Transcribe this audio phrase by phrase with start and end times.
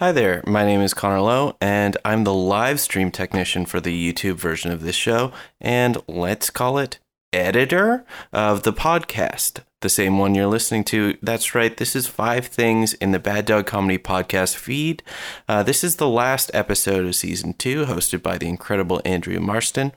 [0.00, 3.92] Hi there, my name is Connor Lowe, and I'm the live stream technician for the
[3.92, 6.98] YouTube version of this show, and let's call it
[7.34, 11.18] editor of the podcast, the same one you're listening to.
[11.20, 15.02] That's right, this is Five Things in the Bad Dog Comedy Podcast feed.
[15.46, 19.92] Uh, this is the last episode of season two, hosted by the incredible Andrea Marston.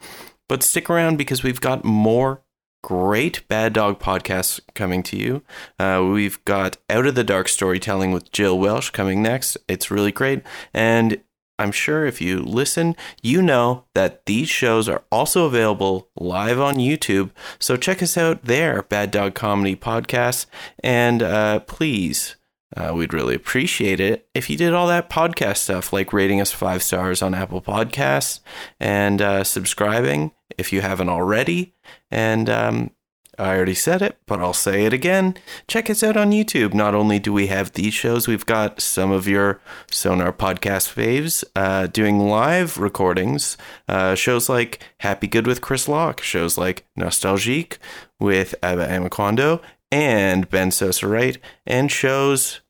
[0.49, 2.42] But stick around because we've got more
[2.83, 5.41] great Bad Dog podcasts coming to you.
[5.79, 9.57] Uh, we've got Out of the Dark Storytelling with Jill Welsh coming next.
[9.67, 10.43] It's really great.
[10.73, 11.19] And
[11.57, 16.75] I'm sure if you listen, you know that these shows are also available live on
[16.75, 17.31] YouTube.
[17.57, 20.45] So check us out there, Bad Dog Comedy Podcasts.
[20.83, 22.35] And uh, please,
[22.75, 26.51] uh, we'd really appreciate it if you did all that podcast stuff, like rating us
[26.51, 28.39] five stars on Apple Podcasts
[28.79, 31.73] and uh, subscribing if you haven't already.
[32.09, 32.91] And um,
[33.37, 35.35] I already said it, but I'll say it again.
[35.67, 36.73] Check us out on YouTube.
[36.73, 41.43] Not only do we have these shows, we've got some of your Sonar podcast faves
[41.55, 43.57] uh, doing live recordings.
[43.87, 47.77] Uh, shows like Happy Good with Chris Locke, shows like Nostalgique
[48.19, 52.61] with Abba Amaquando and Ben Sosa Wright, and shows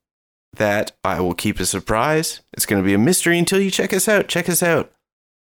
[0.55, 2.41] that I will keep a surprise.
[2.53, 4.27] It's going to be a mystery until you check us out.
[4.27, 4.91] Check us out.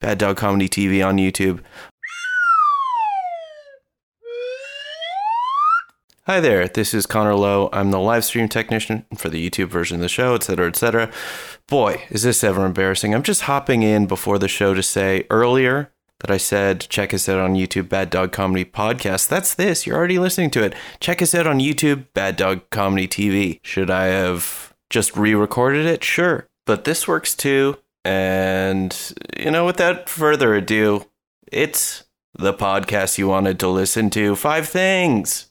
[0.01, 1.61] Bad Dog Comedy TV on YouTube.
[6.25, 7.69] Hi there, this is Connor Lowe.
[7.73, 11.11] I'm the live stream technician for the YouTube version of the show, etc., etc.
[11.67, 13.13] Boy, is this ever embarrassing.
[13.13, 17.27] I'm just hopping in before the show to say earlier that I said check us
[17.27, 19.27] out on YouTube, Bad Dog Comedy Podcast.
[19.27, 19.85] That's this.
[19.85, 20.73] You're already listening to it.
[21.01, 23.59] Check us out on YouTube, Bad Dog Comedy TV.
[23.61, 26.03] Should I have just re recorded it?
[26.03, 26.47] Sure.
[26.67, 27.77] But this works too.
[28.05, 28.95] And,
[29.37, 31.07] you know, without further ado,
[31.51, 32.03] it's
[32.37, 34.35] the podcast you wanted to listen to.
[34.35, 35.49] Five things.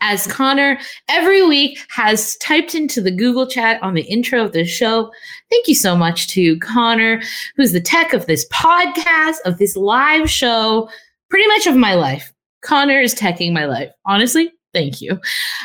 [0.00, 0.78] As Connor
[1.08, 5.10] every week has typed into the Google chat on the intro of the show,
[5.50, 7.22] thank you so much to Connor,
[7.56, 10.88] who's the tech of this podcast, of this live show,
[11.28, 12.32] pretty much of my life.
[12.62, 13.90] Connor is teching my life.
[14.06, 15.20] Honestly, Thank you.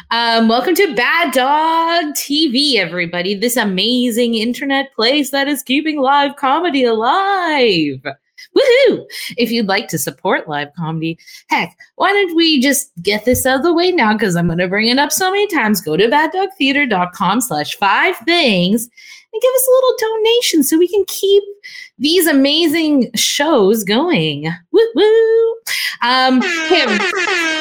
[0.09, 3.35] Um, welcome to Bad Dog TV, everybody.
[3.35, 8.01] This amazing internet place that is keeping live comedy alive.
[8.55, 9.05] Woohoo!
[9.37, 11.17] If you'd like to support live comedy,
[11.49, 14.13] heck, why don't we just get this out of the way now?
[14.13, 15.81] Because I'm going to bring it up so many times.
[15.81, 18.83] Go to baddogtheater.com slash five things
[19.33, 21.43] and give us a little donation so we can keep
[21.97, 24.47] these amazing shows going.
[24.71, 25.55] Woo!
[26.01, 27.54] Um, Kim.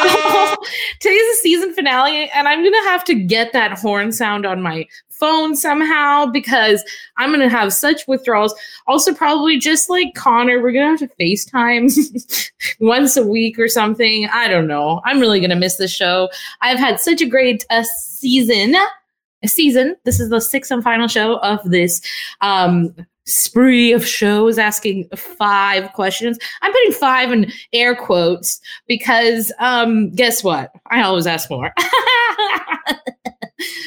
[1.00, 4.86] today's the season finale, and I'm gonna have to get that horn sound on my
[5.08, 6.82] phone somehow because
[7.18, 8.54] I'm gonna have such withdrawals.
[8.86, 12.50] Also, probably just like Connor, we're gonna have to FaceTime
[12.80, 14.28] once a week or something.
[14.32, 15.00] I don't know.
[15.04, 16.30] I'm really gonna miss the show.
[16.62, 18.74] I've had such a great uh, season.
[19.46, 19.96] Season.
[20.04, 22.02] This is the sixth and final show of this
[22.42, 22.94] um,
[23.26, 26.38] spree of shows asking five questions.
[26.62, 30.72] I'm putting five in air quotes because um guess what?
[30.90, 31.72] I always ask more.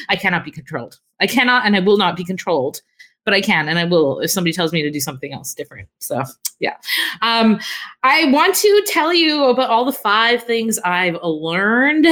[0.08, 0.98] I cannot be controlled.
[1.20, 2.80] I cannot and I will not be controlled.
[3.24, 5.88] But I can and I will if somebody tells me to do something else different.
[5.98, 6.22] So
[6.60, 6.76] yeah.
[7.22, 7.58] Um
[8.02, 12.06] I want to tell you about all the five things I've learned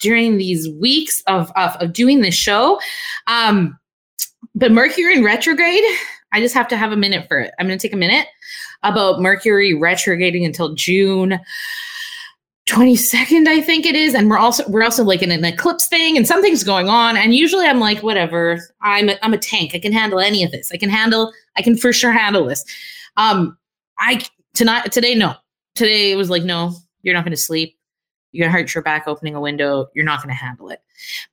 [0.00, 2.80] during these weeks of, of, of doing this show.
[3.28, 3.78] Um
[4.54, 5.84] but Mercury in retrograde
[6.32, 7.54] I just have to have a minute for it.
[7.58, 8.26] I'm going to take a minute
[8.82, 11.40] about Mercury retrograding until June
[12.68, 14.14] 22nd, I think it is.
[14.14, 17.16] And we're also we're also like in an eclipse thing and something's going on.
[17.16, 18.60] And usually I'm like, whatever.
[18.82, 19.74] I'm a, I'm a tank.
[19.74, 20.70] I can handle any of this.
[20.70, 22.64] I can handle, I can for sure handle this.
[23.16, 23.56] Um,
[23.98, 24.22] I
[24.54, 25.34] tonight today, no.
[25.76, 27.77] Today it was like, no, you're not gonna sleep.
[28.32, 29.86] You're going to hurt your back opening a window.
[29.94, 30.82] You're not going to handle it.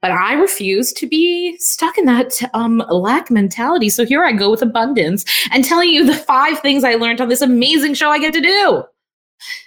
[0.01, 3.89] But I refuse to be stuck in that um, lack mentality.
[3.89, 7.29] So here I go with abundance and telling you the five things I learned on
[7.29, 8.83] this amazing show I get to do.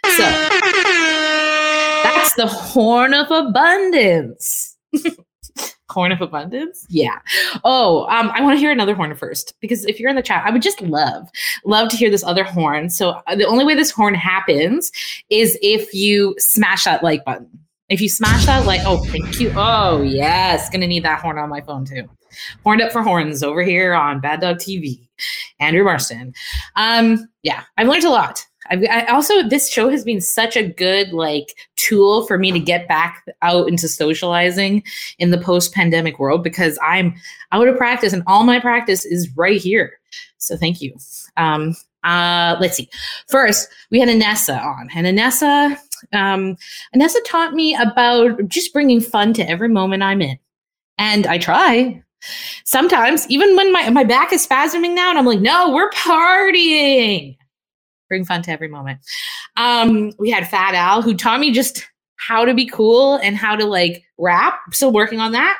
[0.06, 0.22] So
[2.02, 4.76] that's the horn of abundance.
[5.90, 6.86] horn of abundance?
[6.88, 7.18] Yeah.
[7.64, 10.44] Oh um, i want to hear another horn first because if you're in the chat
[10.46, 11.28] i would just love
[11.64, 12.90] love to hear this other horn.
[12.90, 14.90] So uh, the only way this horn happens
[15.30, 17.48] is if you smash that like button.
[17.88, 19.52] If you smash that like oh thank you.
[19.56, 22.08] Oh yes gonna need that horn on my phone too.
[22.62, 25.08] Horned up for horns over here on bad dog tv
[25.58, 26.34] andrea marston.
[26.76, 30.68] Um yeah i've learned a lot I've, I also this show has been such a
[30.68, 34.82] good like tool for me to get back out into socializing
[35.18, 37.14] in the post pandemic world because I'm
[37.52, 39.98] out of practice and all my practice is right here.
[40.38, 40.96] So thank you.
[41.36, 41.74] Um,
[42.04, 42.88] uh, let's see.
[43.28, 45.76] First, we had Anessa on, and Anessa,
[46.12, 46.56] um,
[46.94, 50.38] Anessa taught me about just bringing fun to every moment I'm in,
[50.96, 52.02] and I try.
[52.64, 57.37] Sometimes, even when my my back is spasming now, and I'm like, no, we're partying
[58.08, 59.00] bring fun to every moment.
[59.56, 63.56] Um, we had Fat Al who taught me just how to be cool and how
[63.56, 64.58] to like rap.
[64.72, 65.58] Still working on that.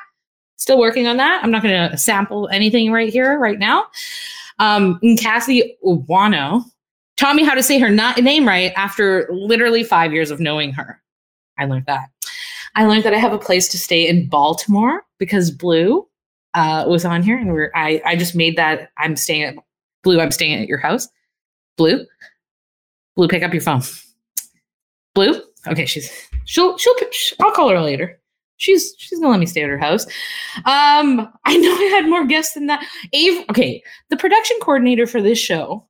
[0.57, 1.43] Still working on that.
[1.43, 3.87] I'm not going to sample anything right here, right now.
[4.59, 6.65] Um, and Cassie Wano
[7.17, 10.73] taught me how to say her not- name right after literally five years of knowing
[10.73, 11.01] her.
[11.59, 12.09] I learned that.
[12.75, 16.07] I learned that I have a place to stay in Baltimore because Blue
[16.55, 19.57] uh, was on here, and we're I I just made that I'm staying at
[20.03, 20.21] Blue.
[20.21, 21.09] I'm staying at your house,
[21.77, 22.07] Blue.
[23.19, 23.83] Blue, pick up your phone.
[25.13, 25.43] Blue?
[25.67, 26.09] Okay, she's
[26.45, 26.95] she'll she'll
[27.41, 28.21] I'll call her later.
[28.59, 30.07] She's she's gonna let me stay at her house.
[30.59, 32.87] Um, I know I had more guests than that.
[33.13, 35.85] Ave, okay, the production coordinator for this show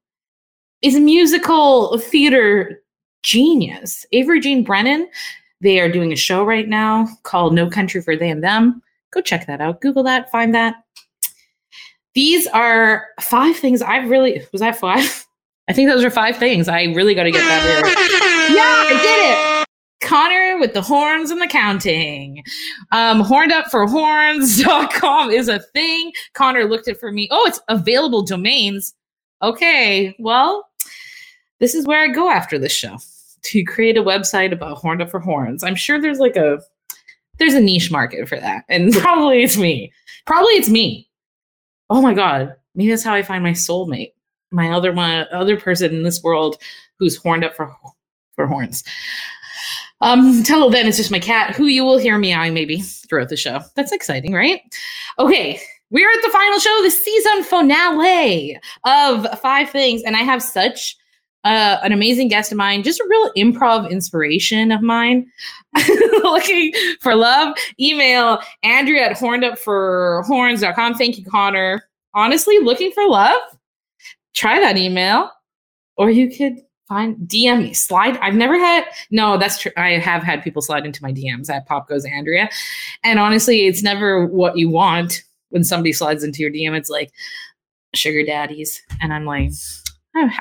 [0.80, 2.82] is a musical theater
[3.22, 4.06] genius.
[4.12, 5.06] Avery Jean Brennan.
[5.60, 8.82] They are doing a show right now called No Country for They and Them.
[9.10, 9.82] Go check that out.
[9.82, 10.76] Google that, find that.
[12.14, 15.27] These are five things I've really was that five?
[15.68, 16.68] I think those are five things.
[16.68, 18.48] I really got to get that.
[18.50, 19.68] Yeah, I did it.
[20.08, 22.42] Connor with the horns and the counting.
[22.92, 26.12] Um, horned up for horns.com is a thing.
[26.32, 27.28] Connor looked it for me.
[27.30, 28.94] Oh, it's available domains.
[29.42, 30.66] Okay, well,
[31.60, 32.96] this is where I go after this show
[33.42, 35.62] to create a website about horned up for horns.
[35.62, 36.60] I'm sure there's like a
[37.38, 39.92] there's a niche market for that, and probably it's me.
[40.26, 41.08] Probably it's me.
[41.90, 44.12] Oh my god, maybe that's how I find my soulmate
[44.50, 46.56] my other one other person in this world
[46.98, 47.74] who's horned up for
[48.34, 48.84] for horns.
[50.00, 53.36] Um, until then, it's just my cat, who you will hear meowing maybe throughout the
[53.36, 53.60] show.
[53.74, 54.60] That's exciting, right?
[55.18, 55.60] Okay,
[55.90, 60.96] we're at the final show, the season finale of Five Things, and I have such
[61.44, 65.26] uh, an amazing guest of mine, just a real improv inspiration of mine.
[66.22, 70.94] Looking for love, email Andrea at hornedupforhorns.com.
[70.94, 71.82] Thank you, Connor.
[72.14, 73.40] Honestly, looking for love?
[74.34, 75.30] Try that email
[75.96, 76.54] or you could
[76.88, 78.16] find DM me, slide.
[78.18, 79.72] I've never had, no, that's true.
[79.76, 82.48] I have had people slide into my DMs at Pop Goes Andrea.
[83.04, 86.76] And honestly, it's never what you want when somebody slides into your DM.
[86.76, 87.12] It's like
[87.94, 88.82] sugar daddies.
[89.00, 89.52] And I'm like,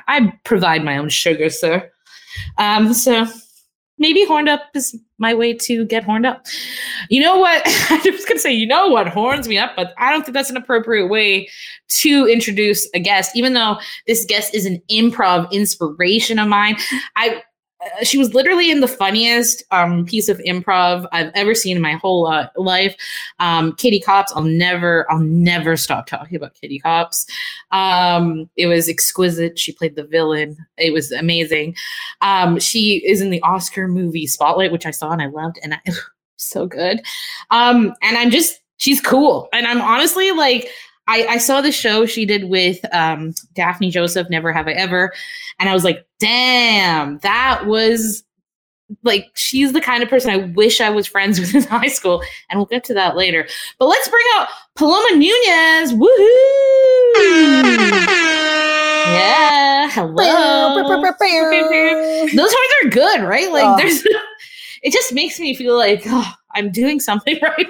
[0.07, 1.91] I, provide my own sugar, sir.
[2.57, 3.27] Um, so
[3.97, 6.45] maybe horned up is my way to get horned up.
[7.09, 7.61] You know what?
[7.65, 10.33] I was going to say, you know what horns me up, but I don't think
[10.33, 11.49] that's an appropriate way
[11.89, 16.77] to introduce a guest, even though this guest is an improv inspiration of mine.
[17.15, 17.41] I
[18.03, 21.93] she was literally in the funniest um, piece of improv I've ever seen in my
[21.93, 22.95] whole uh, life.
[23.39, 27.25] Um, Katie Cops, I'll never, I'll never stop talking about Katie Cops.
[27.71, 29.57] Um, it was exquisite.
[29.59, 30.57] She played the villain.
[30.77, 31.75] It was amazing.
[32.21, 35.73] Um, she is in the Oscar movie Spotlight, which I saw and I loved, and
[35.73, 35.79] I,
[36.37, 37.01] so good.
[37.51, 40.69] Um, and I'm just, she's cool, and I'm honestly like
[41.07, 45.13] I, I saw the show she did with um, Daphne Joseph, Never Have I Ever,
[45.59, 48.23] and I was like, damn, that was
[49.03, 52.21] like she's the kind of person I wish I was friends with in high school,
[52.49, 53.47] and we'll get to that later.
[53.79, 55.93] But let's bring out Paloma Nunez.
[55.93, 56.07] Woohoo!
[59.07, 60.13] Yeah, hello.
[62.35, 63.51] Those horns are good, right?
[63.51, 63.77] Like, oh.
[63.77, 64.05] there's.
[64.83, 67.67] It just makes me feel like oh, I'm doing something right.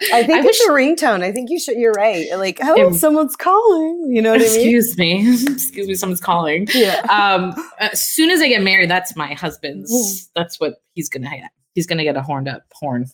[0.12, 1.22] I think I it's wish, a ringtone.
[1.22, 1.76] I think you should.
[1.76, 2.26] You're right.
[2.38, 4.10] Like, oh, it, someone's calling.
[4.10, 5.32] You know what excuse I mean?
[5.32, 5.52] Excuse me.
[5.54, 5.94] excuse me.
[5.94, 6.68] Someone's calling.
[6.74, 7.00] Yeah.
[7.10, 7.54] Um.
[7.78, 9.92] As soon as I get married, that's my husband's.
[9.92, 10.28] Mm.
[10.34, 11.50] That's what he's gonna get.
[11.74, 13.06] He's gonna get a horned up horn.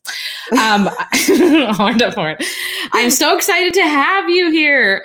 [0.53, 0.89] Um,
[1.75, 2.37] horned up horn.
[2.93, 5.03] I'm so excited to have you here.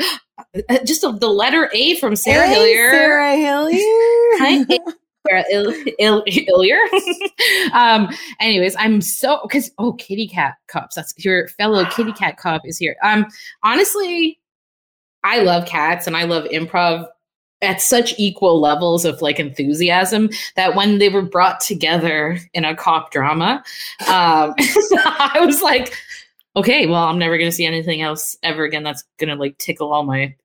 [0.69, 2.91] Uh, just a, the letter A from Sarah hey, Hillier.
[2.91, 3.79] Sarah Hillier.
[4.38, 4.79] Hi,
[5.28, 6.80] Sarah Il- Il- Illier.
[7.74, 8.10] um,
[8.40, 10.96] anyways, I'm so because oh, Kitty Cat Cops.
[10.96, 12.96] That's your fellow Kitty Cat Cop is here.
[13.04, 13.25] Um,
[13.63, 14.40] honestly,
[15.24, 17.08] I love cats and I love improv
[17.62, 22.75] at such equal levels of like enthusiasm that when they were brought together in a
[22.75, 23.63] cop drama,
[24.08, 25.94] um, I was like,
[26.56, 30.04] okay, well, I'm never gonna see anything else ever again that's gonna like tickle all
[30.04, 30.36] my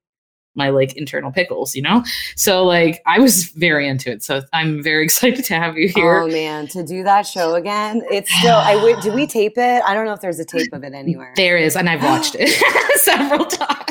[0.57, 2.03] my like internal pickles, you know?
[2.35, 4.23] So like I was very into it.
[4.23, 6.21] So I'm very excited to have you here.
[6.23, 8.01] Oh man, to do that show again.
[8.11, 9.83] It's still I would did we tape it?
[9.85, 11.33] I don't know if there's a tape of it anywhere.
[11.35, 12.49] There is, and I've watched it
[13.01, 13.83] several times.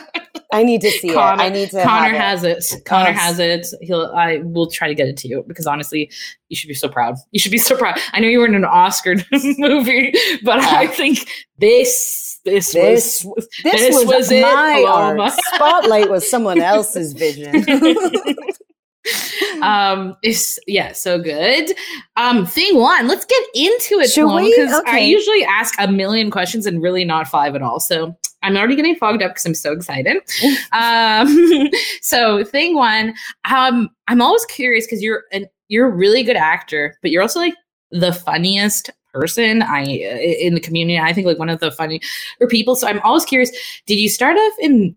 [0.53, 1.47] I need to see Connor, it.
[1.47, 2.21] I need to Connor it.
[2.21, 2.65] has it.
[2.87, 3.21] Connor Yes.
[3.21, 3.67] has it.
[3.83, 6.11] He'll I will try to get it to you because honestly,
[6.49, 7.17] you should be so proud.
[7.33, 7.99] You should be so proud.
[8.13, 9.17] I know you were in an Oscar
[9.59, 15.23] movie, but I think this this, This was This, This was, was my Paloma.
[15.23, 15.33] art.
[15.55, 17.65] Spotlight was someone else's vision.
[19.63, 21.71] um is yeah so good
[22.17, 26.83] um thing one let's get into it because i usually ask a million questions and
[26.83, 28.13] really not five at all so
[28.43, 30.17] i'm already getting fogged up because i'm so excited
[30.73, 31.69] um
[32.03, 33.15] so thing one
[33.49, 37.39] um i'm always curious because you're an you're a really good actor but you're also
[37.39, 37.55] like
[37.93, 42.01] the funniest person i in the community i think like one of the funny
[42.41, 43.51] or people so i'm always curious
[43.87, 44.95] did you start off in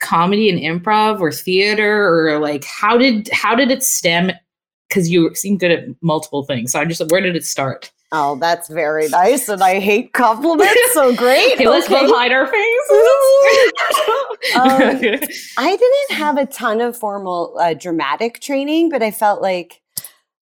[0.00, 4.30] comedy and improv or theater or like how did how did it stem
[4.88, 7.90] because you seem good at multiple things so i'm just like where did it start
[8.14, 9.48] oh, that's very nice.
[9.48, 10.92] And I hate compliments.
[10.92, 11.54] So great.
[11.54, 12.06] okay let's Okay.
[12.06, 12.46] hide our
[14.54, 19.40] Um, faces I didn't have a ton of formal uh, dramatic training, but I felt
[19.40, 19.80] like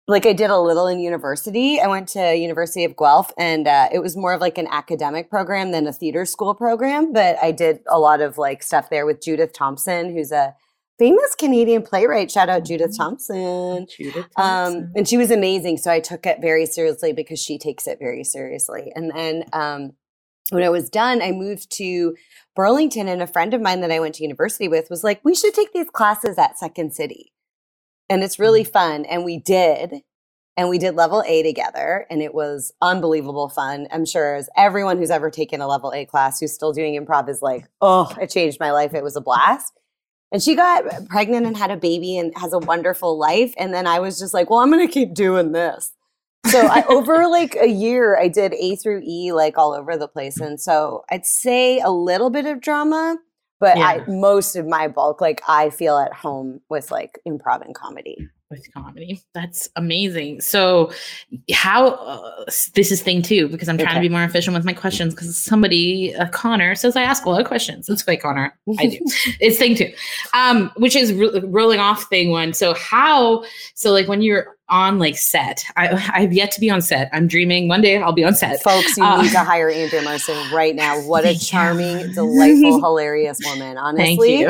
[0.07, 1.79] like I did a little in university.
[1.79, 5.29] I went to University of Guelph, and uh, it was more of like an academic
[5.29, 7.13] program than a theater school program.
[7.13, 10.53] But I did a lot of like stuff there with Judith Thompson, who's a
[10.99, 12.29] famous Canadian playwright.
[12.29, 13.87] Shout out Judith Thompson.
[13.97, 14.91] Judith Um, Thompson.
[14.95, 15.77] and she was amazing.
[15.77, 18.91] So I took it very seriously because she takes it very seriously.
[18.95, 19.93] And then um,
[20.49, 22.15] when I was done, I moved to
[22.55, 25.33] Burlington, and a friend of mine that I went to university with was like, "We
[25.33, 27.32] should take these classes at Second City."
[28.09, 28.71] And it's really mm-hmm.
[28.71, 29.05] fun.
[29.05, 30.01] And we did.
[30.55, 33.87] And we did level A together, and it was unbelievable fun.
[33.91, 37.27] I'm sure as everyone who's ever taken a level A class who's still doing improv
[37.27, 38.93] is like, oh, it changed my life.
[38.93, 39.73] It was a blast.
[40.31, 43.55] And she got pregnant and had a baby and has a wonderful life.
[43.57, 45.91] And then I was just like, well, I'm going to keep doing this.
[46.47, 50.07] So I, over like a year, I did A through E like all over the
[50.07, 50.37] place.
[50.37, 53.17] And so I'd say a little bit of drama,
[53.63, 53.87] but Yeah.
[53.87, 58.27] I, most of my bulk, like I feel at home with like improv and comedy.
[58.53, 60.41] With comedy that's amazing.
[60.41, 60.91] So
[61.51, 62.45] how uh,
[62.75, 65.35] this is thing two because i'm trying to be more efficient with my questions because
[65.35, 67.89] somebody uh, connor says i ask a lot of questions.
[67.89, 68.55] It's quite connor.
[68.79, 68.99] I do.
[69.39, 69.91] It's thing two.
[70.33, 72.53] Um which is ro- rolling off thing one.
[72.53, 73.43] So how
[73.73, 77.09] so like when you're on like set i i've yet to be on set.
[77.11, 78.61] I'm dreaming one day i'll be on set.
[78.63, 81.01] Folks, you Uh, need to hire Andrea Marston right now.
[81.01, 81.39] What a you.
[81.39, 83.77] charming, delightful, hilarious woman.
[83.77, 84.45] Honestly,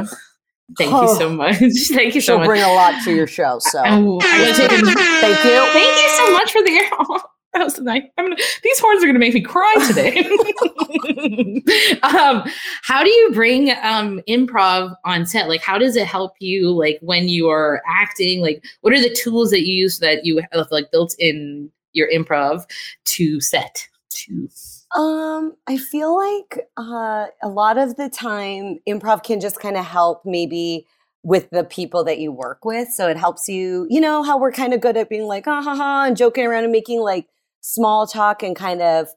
[0.77, 1.55] thank you you so much
[1.89, 3.59] thank you so she'll much bring a lot to your show.
[3.59, 5.59] So Oh, I'm gonna take a- thank you.
[5.73, 7.19] Thank you so much for the air.
[7.53, 8.01] That was nice.
[8.17, 10.25] I'm gonna, these horns are going to make me cry today.
[12.01, 12.43] um,
[12.81, 15.47] how do you bring um, improv on set?
[15.47, 16.71] Like, how does it help you?
[16.71, 20.41] Like when you are acting, like what are the tools that you use that you
[20.51, 22.65] have like built in your improv
[23.05, 23.87] to set?
[24.09, 24.49] To
[24.95, 29.85] Um, I feel like uh, a lot of the time, improv can just kind of
[29.85, 30.85] help maybe
[31.23, 32.89] with the people that you work with.
[32.89, 35.61] So it helps you, you know, how we're kind of good at being like, ah,
[35.63, 37.27] ha, ha, and joking around and making like
[37.61, 39.07] small talk and kind of.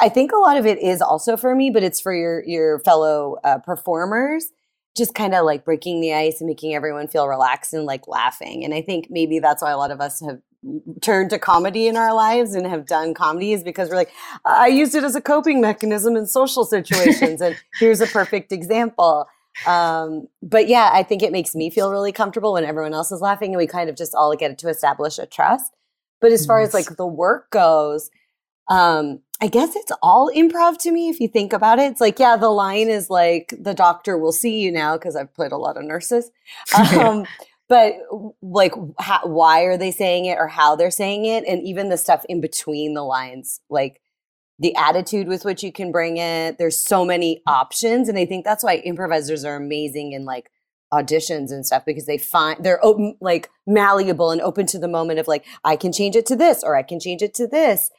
[0.00, 2.78] I think a lot of it is also for me, but it's for your your
[2.80, 4.46] fellow uh, performers.
[4.96, 8.64] Just kind of like breaking the ice and making everyone feel relaxed and like laughing.
[8.64, 10.40] And I think maybe that's why a lot of us have
[11.00, 14.12] turned to comedy in our lives and have done comedy is because we're like,
[14.44, 17.40] I used it as a coping mechanism in social situations.
[17.40, 19.26] and here's a perfect example.
[19.66, 23.20] Um, but yeah, I think it makes me feel really comfortable when everyone else is
[23.20, 25.74] laughing and we kind of just all get to establish a trust.
[26.20, 28.10] But as far as like the work goes,
[28.68, 31.90] um, I guess it's all improv to me if you think about it.
[31.90, 35.32] It's like, yeah, the line is like, the doctor will see you now because I've
[35.34, 36.30] played a lot of nurses.
[36.98, 37.26] Um,
[37.70, 37.94] but
[38.42, 41.44] like, how, why are they saying it or how they're saying it?
[41.46, 44.02] And even the stuff in between the lines, like
[44.58, 46.58] the attitude with which you can bring it.
[46.58, 48.08] There's so many options.
[48.08, 50.50] And I think that's why improvisers are amazing in like
[50.92, 55.20] auditions and stuff because they find they're open, like malleable and open to the moment
[55.20, 57.90] of like, I can change it to this or I can change it to this.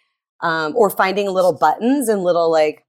[0.42, 2.86] Um, or finding little buttons and little like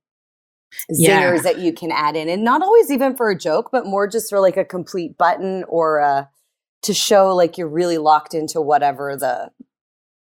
[0.91, 1.21] Yeah.
[1.21, 2.29] zingers that you can add in.
[2.29, 5.65] And not always even for a joke, but more just for like a complete button
[5.69, 6.25] or uh
[6.83, 9.51] to show like you're really locked into whatever the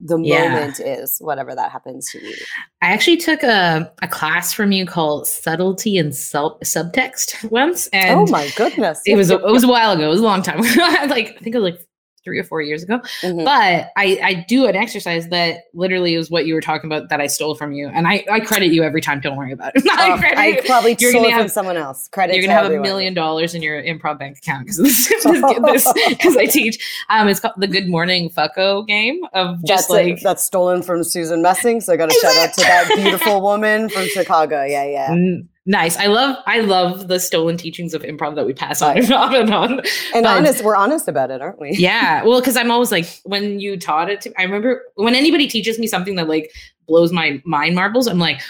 [0.04, 0.50] the Yeah.
[0.50, 2.34] moment is, whatever that happens to you
[2.82, 7.88] I actually took a, a class from you called Subtlety and Sub- Subtext once.
[7.94, 9.02] Oh and oh my goodness.
[9.06, 10.06] it was a, it was a while ago.
[10.06, 10.58] It was a long time.
[11.10, 11.88] like I think it was like
[12.24, 13.00] three or four years ago.
[13.22, 13.44] Mhm.
[13.46, 17.20] But I, I do an exercise that literally is what you were talking about that
[17.20, 19.20] I stole from you, and I, I credit you every time.
[19.22, 19.84] Don't worry about it.
[19.90, 20.62] I Oh, I you.
[20.66, 22.08] probably You're stole gonna it from have- someone else.
[22.10, 22.86] Credit You're gonna have everyone.
[22.86, 25.88] a million dollars in your improv bank account because because
[26.38, 26.84] I teach.
[27.10, 30.24] Um, it's called the Good Morning Fucko game of just That's like it.
[30.24, 31.82] that's stolen from Susan Messing.
[31.82, 34.64] So I got to shout out to that beautiful woman from Chicago.
[34.64, 35.08] Yeah, yeah.
[35.12, 35.96] N- Nice.
[35.96, 39.34] I love I love the stolen teachings of improv that we pass on and on
[39.34, 39.72] and on.
[40.14, 41.72] And But- honest, we're honest about it, aren't we?
[41.78, 42.24] Yeah.
[42.26, 45.80] Well, because I'm always like, when you taught it to I remember when anybody teaches
[45.80, 46.52] me something that like
[46.88, 48.42] blows my mind marbles, I'm like,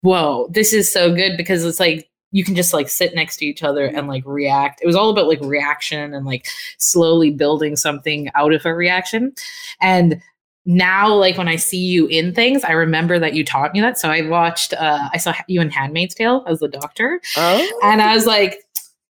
[0.00, 3.46] whoa, this is so good because it's like you can just like sit next to
[3.46, 4.80] each other and like react.
[4.82, 9.32] It was all about like reaction and like slowly building something out of a reaction.
[9.80, 10.20] And
[10.66, 13.98] now like when I see you in things, I remember that you taught me that.
[13.98, 17.20] So I watched uh I saw you in Handmaid's Tale as the doctor.
[17.36, 17.80] Oh.
[17.84, 18.58] And I was like,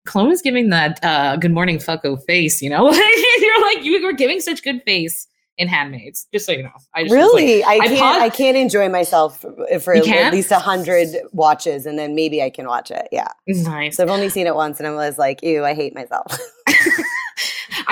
[0.04, 2.90] Clone is giving that uh, good morning fucko face, you know?
[3.38, 5.28] You're like, you were giving such good face
[5.58, 6.70] in Handmaids, just so you know.
[6.94, 7.62] I just was like- Really?
[7.62, 8.00] I I can't.
[8.00, 9.44] paused- I can't enjoy myself
[9.82, 13.06] for at least a hundred watches, and then maybe I can watch it.
[13.12, 13.28] Yeah.
[13.46, 13.98] nice.
[13.98, 16.36] So I've only seen it once, and I was like, "Ew, I hate myself."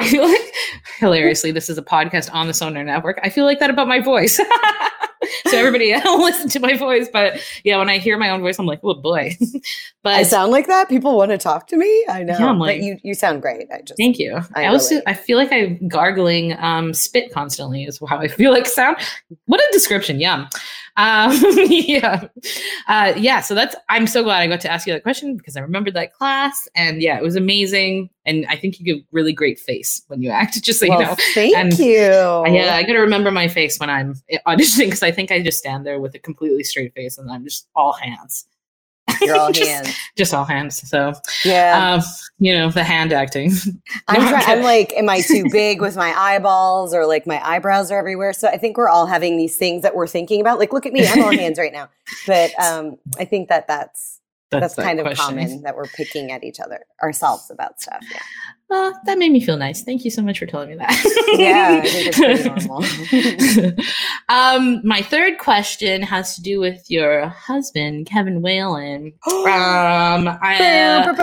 [0.01, 0.53] I feel like,
[0.99, 3.21] hilariously, this is a podcast on the Sonar Network.
[3.23, 4.37] I feel like that about my voice.
[5.47, 7.09] so everybody listen to my voice.
[7.13, 9.37] But yeah, when I hear my own voice, I'm like, oh boy.
[10.03, 10.89] but I sound like that.
[10.89, 12.07] People want to talk to me.
[12.09, 13.69] I know, Yeah, I'm like- but you you sound great.
[13.73, 14.41] I just Thank you.
[14.55, 15.01] I I, also.
[15.07, 18.97] I feel like I'm gargling um, spit constantly is how I feel like sound.
[19.47, 20.21] What a description.
[20.21, 20.49] Yum.
[20.97, 21.31] Um,
[21.69, 22.29] yeah.
[22.89, 23.41] Uh, yeah.
[23.41, 25.95] So that's I'm so glad I got to ask you that question because I remembered
[25.95, 28.11] that class and yeah, it was amazing.
[28.27, 31.07] And I think you give really great face when you act, just so well, you
[31.07, 31.17] know.
[31.35, 31.95] thank And- you.
[31.95, 34.15] Yeah, I gotta remember my face when I'm
[34.47, 37.45] auditioning because I think I just stand there with a completely straight face and I'm
[37.45, 38.47] just all hands.
[39.27, 39.97] You're all just, hands.
[40.17, 40.89] Just all hands.
[40.89, 41.13] So,
[41.45, 42.03] Yeah, um,
[42.39, 43.53] you know, the hand acting.
[44.09, 47.91] I'm, try- I'm like, am I too big with my eyeballs, or like my eyebrows
[47.91, 48.33] are everywhere?
[48.33, 50.59] So I think we're all having these things that we're thinking about.
[50.59, 51.89] Like, look at me, I'm all hands right now.
[52.27, 55.25] But um, I think that that's that's, that kind of question.
[55.25, 58.03] common that we're picking at each other ourselves about stuff.
[58.11, 58.19] Yeah,
[58.71, 59.83] Well, that made me feel nice.
[59.83, 60.93] Thank you so much for telling me that.
[61.37, 63.85] yeah, I think it's pretty normal.
[64.29, 69.13] um, my third question has to do with your husband, Kevin Whalen.
[69.41, 71.15] Um, I, uh,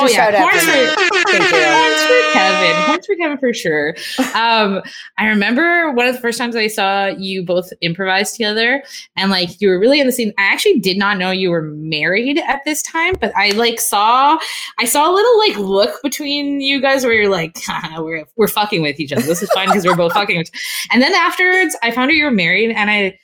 [0.00, 1.30] oh yeah, shout out horns for.
[1.30, 1.58] Thank you.
[1.62, 2.82] horns for Kevin.
[2.82, 3.94] Horns for Kevin for sure.
[4.34, 4.82] Um,
[5.18, 8.82] I remember one of the first times I saw you both improvise together,
[9.16, 10.32] and like you were really in the scene.
[10.38, 14.38] I actually did not know you were married at this time, but I like saw,
[14.78, 17.58] I saw a little like look between you guys where you're like,
[17.98, 19.22] we're we're fucking with each other.
[19.22, 20.44] This is fine because we're both fucking.
[20.90, 23.18] And then afterwards, I found out you were married, and I.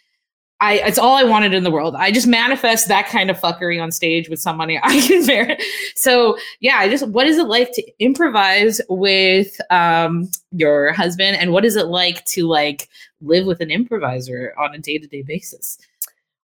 [0.63, 1.95] I, it's all I wanted in the world.
[1.97, 5.57] I just manifest that kind of fuckery on stage with somebody I can bear.
[5.95, 11.53] So yeah, I just what is it like to improvise with um, your husband, and
[11.53, 12.91] what is it like to like
[13.23, 15.79] live with an improviser on a day to day basis?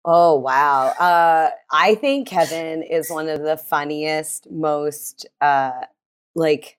[0.05, 0.89] Oh wow.
[0.99, 5.71] Uh I think Kevin is one of the funniest, most uh
[6.35, 6.77] like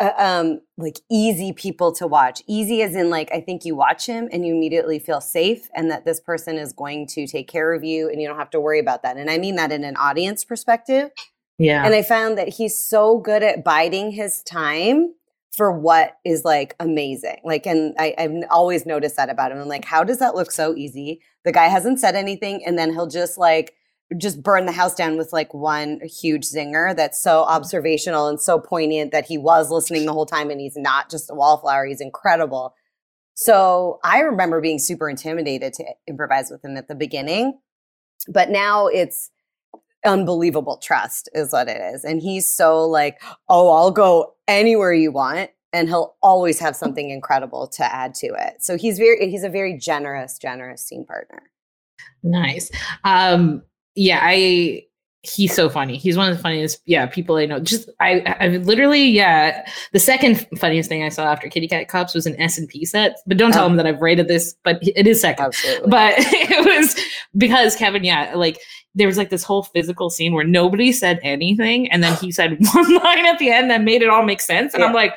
[0.00, 2.42] uh, um like easy people to watch.
[2.46, 5.90] Easy as in like I think you watch him and you immediately feel safe and
[5.90, 8.60] that this person is going to take care of you and you don't have to
[8.60, 9.16] worry about that.
[9.16, 11.10] And I mean that in an audience perspective.
[11.58, 15.14] Yeah, And I found that he's so good at biding his time
[15.52, 17.36] for what is like amazing.
[17.44, 19.58] Like, and I, I've always noticed that about him.
[19.58, 21.20] I'm like, how does that look so easy?
[21.44, 23.74] The guy hasn't said anything, and then he'll just like
[24.18, 28.58] just burn the house down with like one huge zinger that's so observational and so
[28.58, 31.86] poignant that he was listening the whole time and he's not just a wallflower.
[31.86, 32.74] He's incredible.
[33.34, 37.58] So I remember being super intimidated to improvise with him at the beginning,
[38.28, 39.30] but now it's
[40.04, 42.04] unbelievable trust is what it is.
[42.04, 45.50] And he's so like, oh, I'll go anywhere you want.
[45.74, 48.62] And he'll always have something incredible to add to it.
[48.62, 51.44] So he's very, he's a very generous, generous scene partner.
[52.22, 52.70] nice.
[53.04, 53.62] Um,
[53.94, 54.84] yeah, I
[55.24, 55.96] he's so funny.
[55.98, 57.60] He's one of the funniest, yeah, people I know.
[57.60, 59.64] Just I, I literally, yeah.
[59.92, 62.84] The second funniest thing I saw after Kitty Cat Cops was an S and P
[62.84, 63.68] set, but don't tell Oh.
[63.68, 65.46] him that I've rated this, but it is second.
[65.46, 65.90] Absolutely.
[65.90, 66.96] but it was
[67.36, 68.58] because Kevin, yeah, like
[68.96, 72.58] there was like this whole physical scene where nobody said anything, and then he said
[72.74, 75.16] one line at the end that made it all make sense, and I'm like,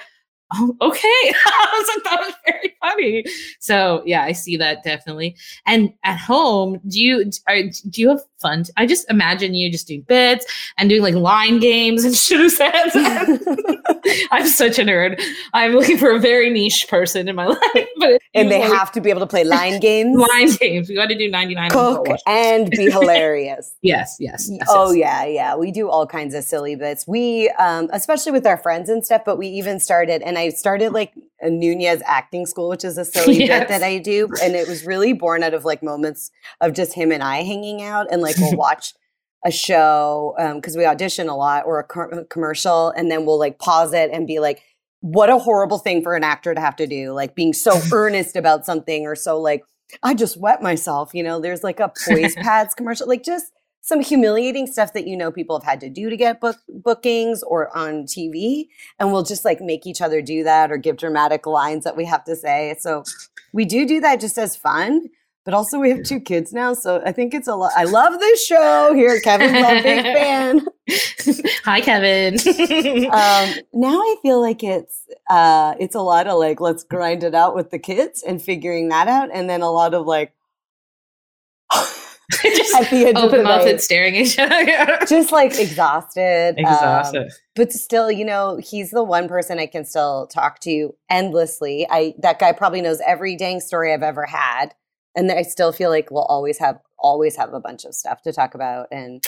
[0.54, 1.02] oh, okay.
[1.46, 3.26] I was like, that was very funny.
[3.60, 5.36] So yeah, I see that definitely.
[5.66, 8.64] And at home, do you are, do you have fun?
[8.78, 10.46] I just imagine you just doing bits
[10.78, 12.96] and doing like line games and shit sets.
[14.32, 15.22] I'm such a nerd.
[15.54, 19.02] I'm looking for a very niche person in my life, but and they have to
[19.02, 20.18] be able to play line games.
[20.18, 20.90] line games.
[20.90, 21.72] We got to do 99.
[21.72, 23.76] Cook and be hilarious.
[23.82, 24.68] yes, yes, yes.
[24.70, 24.98] Oh yes.
[24.98, 25.56] yeah, yeah.
[25.56, 27.08] We do all kinds of silly bits.
[27.08, 29.24] We, um, especially with our friends and stuff.
[29.26, 31.14] But we even started, and I started like
[31.46, 33.60] a Nunez acting school, which is a silly yes.
[33.60, 36.94] bit that I do, and it was really born out of like moments of just
[36.94, 38.94] him and I hanging out, and like we'll watch
[39.46, 43.26] a show because um, we audition a lot or a, co- a commercial, and then
[43.26, 44.62] we'll like pause it and be like,
[45.02, 48.36] "What a horrible thing for an actor to have to do!" Like being so earnest
[48.36, 49.64] about something or so like.
[50.02, 51.40] I just wet myself, you know.
[51.40, 53.52] There's like a poise pads commercial, like just
[53.86, 57.44] some humiliating stuff that you know people have had to do to get book bookings
[57.44, 58.68] or on TV,
[59.00, 62.04] and we'll just like make each other do that or give dramatic lines that we
[62.06, 62.76] have to say.
[62.80, 63.04] So
[63.54, 65.10] we do do that just as fun.
[65.44, 67.72] But also, we have two kids now, so I think it's a lot.
[67.78, 69.20] I love this show here.
[69.20, 70.66] Kevin's a big fan.
[71.66, 72.34] Hi, Kevin.
[73.12, 77.36] um, now I feel like it's uh, it's a lot of like let's grind it
[77.36, 80.34] out with the kids and figuring that out, and then a lot of like
[82.32, 85.06] just at the end open mouth and staring at each other.
[85.08, 86.56] just like exhausted.
[86.58, 87.24] Exhausted.
[87.24, 91.88] Um, but still, you know, he's the one person I can still talk to endlessly.
[91.90, 94.74] I that guy probably knows every dang story I've ever had.
[95.16, 98.34] And I still feel like we'll always have always have a bunch of stuff to
[98.34, 98.88] talk about.
[98.92, 99.24] And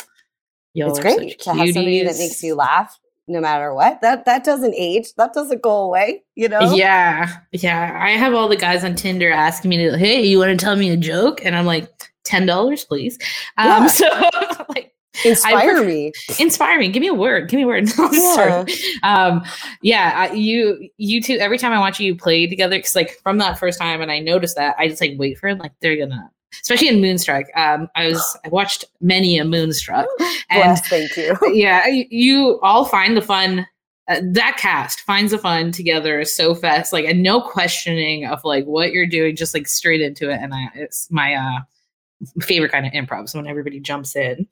[0.73, 4.01] Yo, it's great to have somebody that makes you laugh no matter what.
[4.01, 5.13] That that doesn't age.
[5.15, 6.73] That doesn't go away, you know?
[6.73, 7.37] Yeah.
[7.51, 7.97] Yeah.
[8.01, 10.75] I have all the guys on Tinder asking me to, hey, you want to tell
[10.75, 11.43] me a joke?
[11.45, 11.89] And I'm like,
[12.27, 13.17] ten dollars, please.
[13.57, 13.87] Um, yeah.
[13.87, 14.29] So
[14.69, 14.93] like.
[15.25, 16.11] Inspire me.
[16.37, 16.89] Inspire me.
[16.89, 17.49] Give me a word.
[17.49, 17.89] Give me a word.
[18.11, 18.65] yeah.
[19.01, 19.43] Um,
[19.81, 20.13] yeah.
[20.15, 21.37] I, you, you two.
[21.37, 24.19] Every time I watch you play together, because like from that first time, and I
[24.19, 25.57] noticed that, I just like wait for it.
[25.57, 26.29] Like they're gonna
[26.61, 27.45] especially in Moonstruck.
[27.55, 30.07] Um, I was I watched many a Moonstruck,
[30.49, 31.37] and Bless, thank you.
[31.53, 33.65] Yeah, you all find the fun.
[34.09, 38.65] Uh, that cast finds the fun together so fast, like and no questioning of like
[38.65, 40.39] what you're doing, just like straight into it.
[40.41, 41.59] And I, it's my uh
[42.41, 44.47] favorite kind of improv is when everybody jumps in.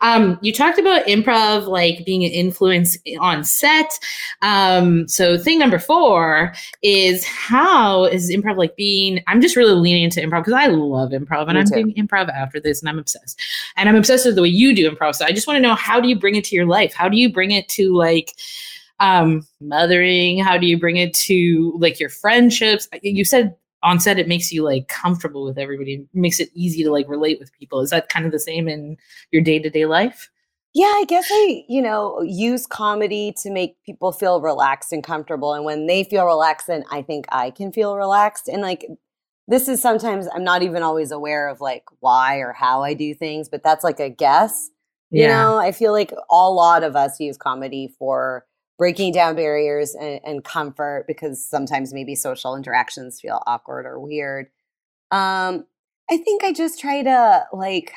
[0.00, 3.98] Um, you talked about improv like being an influence on set.
[4.42, 9.22] Um, so thing number four is how is improv like being?
[9.26, 11.74] I'm just really leaning into improv because I love improv and Me I'm too.
[11.74, 13.40] doing improv after this and I'm obsessed.
[13.76, 15.14] And I'm obsessed with the way you do improv.
[15.14, 16.94] So I just want to know how do you bring it to your life?
[16.94, 18.34] How do you bring it to like
[19.00, 24.18] um mothering how do you bring it to like your friendships you said on set
[24.18, 27.52] it makes you like comfortable with everybody it makes it easy to like relate with
[27.52, 27.80] people.
[27.80, 28.96] Is that kind of the same in
[29.30, 30.30] your day-to-day life?
[30.72, 35.54] Yeah i guess i you know use comedy to make people feel relaxed and comfortable
[35.54, 38.84] and when they feel relaxed then i think i can feel relaxed and like
[39.46, 43.14] this is sometimes i'm not even always aware of like why or how i do
[43.14, 44.70] things but that's like a guess
[45.14, 45.42] you yeah.
[45.42, 45.58] know?
[45.58, 48.44] I feel like a lot of us use comedy for
[48.78, 54.46] breaking down barriers and, and, comfort because sometimes maybe social interactions feel awkward or weird.
[55.10, 55.66] Um,
[56.10, 57.92] I think I just try to like,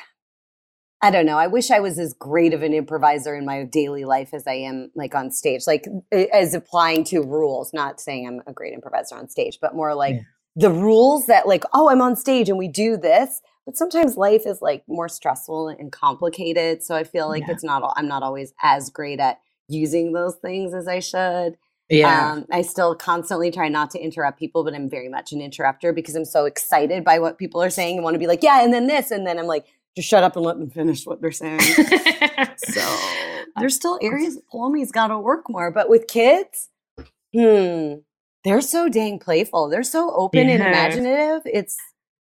[1.02, 1.38] I don't know.
[1.38, 4.54] I wish I was as great of an improviser in my daily life as I
[4.54, 9.16] am like on stage, like as applying to rules, not saying I'm a great improviser
[9.16, 10.22] on stage, but more like yeah.
[10.56, 13.40] the rules that like, oh, I'm on stage and we do this.
[13.64, 16.82] But sometimes life is like more stressful and complicated.
[16.82, 17.52] So I feel like yeah.
[17.52, 21.56] it's not, I'm not always as great at using those things as I should.
[21.88, 22.32] Yeah.
[22.32, 25.92] Um, I still constantly try not to interrupt people, but I'm very much an interrupter
[25.92, 28.62] because I'm so excited by what people are saying and want to be like, yeah,
[28.62, 29.10] and then this.
[29.10, 31.60] And then I'm like, just shut up and let them finish what they're saying.
[32.56, 32.98] so
[33.56, 35.70] there's still areas Palomi's got to work more.
[35.70, 36.68] But with kids,
[37.34, 37.94] hmm,
[38.44, 39.68] they're so dang playful.
[39.68, 40.54] They're so open yeah.
[40.54, 41.42] and imaginative.
[41.46, 41.76] It's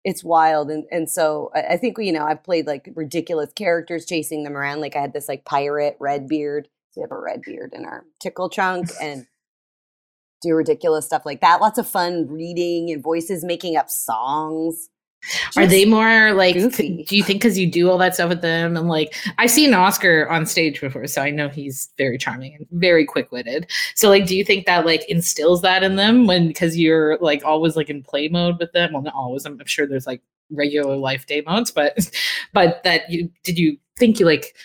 [0.04, 4.43] it's wild and and so I, think you know I've played like ridiculous characters chasing
[4.43, 4.80] them around.
[4.80, 6.30] Like I had this like pirate red
[7.02, 9.26] have a red beard in our tickle trunk and
[10.42, 11.62] do ridiculous stuff like that.
[11.62, 14.90] Lots of fun reading and voices, making up songs.
[15.24, 16.56] Just Are they more like?
[16.56, 17.04] Goofy.
[17.04, 19.74] Do you think because you do all that stuff with them and like I've seen
[19.74, 23.70] Oscar on stage before, so I know he's very charming and very quick witted.
[23.96, 27.44] So like, do you think that like instills that in them when because you're like
[27.44, 28.94] always like in play mode with them?
[28.94, 29.46] Well, not always.
[29.46, 31.98] I'm sure there's like regular life day modes, but
[32.54, 34.56] but that you did you think you like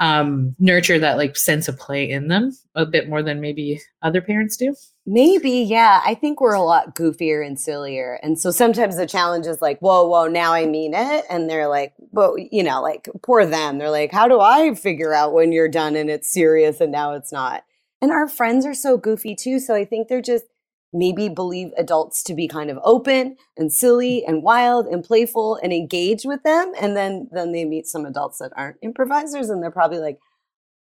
[0.00, 4.20] um, nurture that like sense of play in them a bit more than maybe other
[4.20, 4.74] parents do.
[5.06, 6.00] Maybe, yeah.
[6.04, 8.18] I think we're a lot goofier and sillier.
[8.22, 11.24] And so sometimes the challenge is like, whoa, whoa, now I mean it.
[11.28, 13.78] And they're like, well, you know, like poor them.
[13.78, 17.12] They're like, how do I figure out when you're done and it's serious and now
[17.12, 17.64] it's not?
[18.00, 19.58] And our friends are so goofy too.
[19.58, 20.44] So I think they're just,
[20.92, 25.72] maybe believe adults to be kind of open and silly and wild and playful and
[25.72, 29.70] engage with them and then then they meet some adults that aren't improvisers and they're
[29.70, 30.18] probably like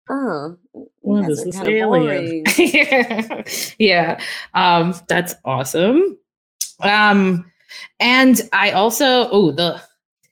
[0.10, 0.58] oh
[1.02, 2.44] Well, this is alien.
[2.46, 3.46] boring."
[3.78, 4.20] yeah.
[4.56, 6.18] Um, that's awesome.
[6.82, 7.52] Um,
[8.00, 9.80] and I also oh the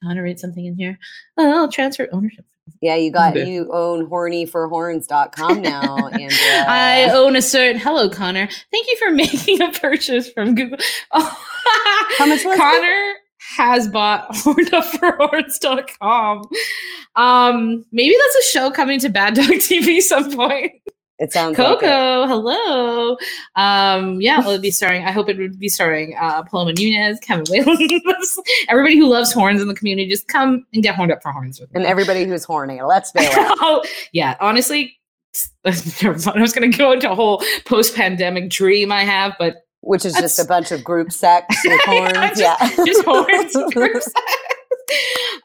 [0.02, 0.98] I want to read something in here.
[1.38, 2.46] Oh, transfer ownership.
[2.82, 3.50] Yeah you got Okay.
[3.50, 8.48] you own hornyforhorns.com now andrea I own a certain hello Connor.
[8.72, 10.78] Thank you for making a purchase from Google.
[11.12, 11.38] Oh,
[12.18, 12.62] How much was it?
[12.62, 13.14] Connor
[13.58, 16.44] has bought hornupforhorns.com.
[17.16, 20.72] Um, maybe that's a show coming to Bad Dog TV some point.
[21.20, 21.80] it sounds like it.
[21.82, 23.18] Coco, hello.
[23.56, 25.04] Um, yeah, well, it'd be starring.
[25.04, 27.78] I hope it would be starring uh, Paloma Nunez, Kevin Whalen,
[28.70, 30.10] everybody who loves horns in the community.
[30.10, 31.82] Just come and get horned up for horns with me.
[31.82, 33.28] and everybody who's horny let's it
[33.62, 34.98] oh, yeah, honestly,
[35.66, 40.14] I was going to go into a whole post-pandemic dream I have, but which is
[40.14, 44.14] just a bunch of group sex with horns just, yeah just horns.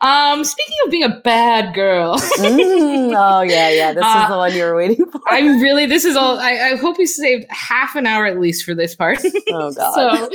[0.01, 4.37] Um, speaking of being a bad girl, Mm, oh yeah yeah this Uh, is the
[4.37, 5.87] one you were waiting for I'm really.
[5.87, 6.39] This is all.
[6.39, 9.19] I, I hope we saved half an hour at least for this part.
[9.51, 10.29] oh god So,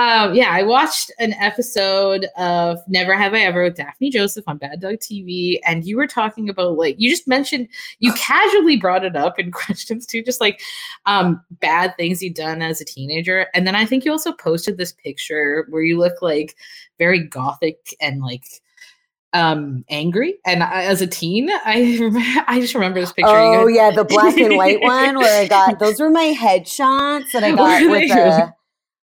[0.00, 4.58] um, yeah, I watched an episode of Never Have I Ever with Daphne Joseph on
[4.58, 9.04] Bad Dog TV, and you were talking about like you just mentioned you casually brought
[9.04, 10.60] it up in questions too, just like
[11.06, 14.76] um, bad things you've done as a teenager, and then I think you also posted
[14.78, 16.56] this picture where you look like
[16.98, 18.29] very gothic and like
[19.32, 23.90] um angry and I, as a teen i i just remember this picture Oh yeah,
[23.90, 27.88] the black and white one where I got those were my headshots that I got
[27.88, 28.54] with a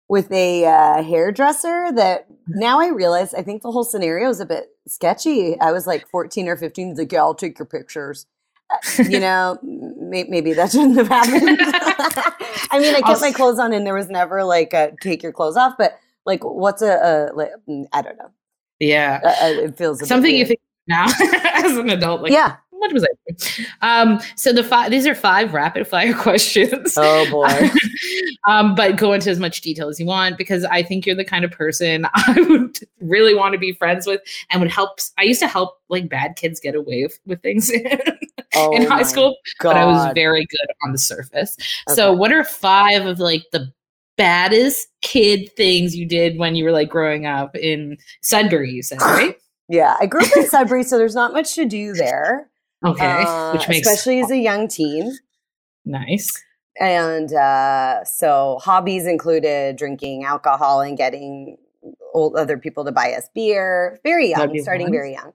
[0.10, 1.92] with a uh, hairdresser.
[1.94, 5.60] That now I realize I think the whole scenario is a bit sketchy.
[5.60, 6.90] I was like fourteen or fifteen.
[6.90, 8.26] He's like, "Yeah, I'll take your pictures."
[8.70, 11.58] Uh, you know, may- maybe that shouldn't have happened.
[12.72, 15.32] I mean, I I'll my clothes on, and there was never like a take your
[15.32, 15.76] clothes off.
[15.78, 18.32] But like, what's a, a like, mm, I don't know.
[18.80, 21.06] Yeah Uh, uh, it feels something you think now
[21.54, 22.56] as an adult like yeah.
[22.72, 23.10] what was I?
[23.82, 26.94] Um, so the five these are five rapid fire questions.
[26.98, 27.70] Oh boy.
[28.48, 31.26] um, but go into as much detail as you want because I think you're the
[31.26, 35.00] kind of person I would really want to be friends with and would help.
[35.18, 37.86] I used to help like bad kids get away with, with things in
[38.56, 41.58] Oh high my school, but I was very good on the surface.
[41.90, 43.72] So, what are five of like the
[44.18, 48.72] baddest kid things you did when you were like growing up in Sudbury?
[48.72, 49.36] You said right?
[49.70, 52.50] Yeah, I grew up in Sudbury, so there's not much to do there.
[52.86, 55.12] Okay, Uh, which makes especially as a young teen.
[55.86, 56.32] nice.
[56.80, 61.58] And uh, so hobbies included drinking alcohol and getting
[62.14, 64.00] old other people to buy us beer.
[64.04, 65.34] Very young, starting very young.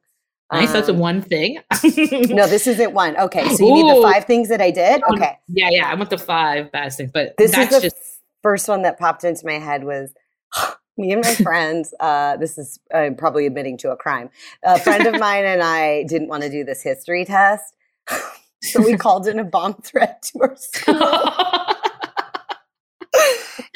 [0.53, 0.73] Nice.
[0.73, 1.59] That's a Um, one thing.
[2.31, 3.17] No, this isn't one.
[3.19, 5.03] Okay, so you need the five things that I did.
[5.03, 5.91] Um, Okay, Yeah, yeah.
[5.91, 8.12] I want the five baddest things, but this that's is the just
[8.43, 10.13] first one that popped into my head was
[10.97, 11.95] me and my friends.
[12.01, 14.31] Uh, this is uh, probably admitting to a crime.
[14.65, 17.75] A friend of mine and I didn't want to do this history test,
[18.63, 21.01] so we called in a bomb threat to our school.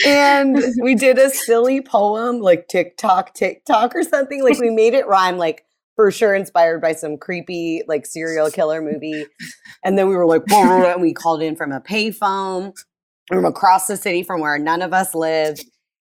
[0.07, 4.42] and we did a silly poem like TikTok, TikTok or something.
[4.42, 8.83] Like we made it rhyme, like for sure inspired by some creepy like serial killer
[8.83, 9.26] movie.
[9.83, 12.74] And then we were like, and we called in from a payphone
[13.29, 15.65] from across the city from where none of us lived.